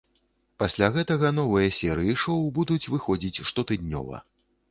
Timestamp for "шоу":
2.23-2.39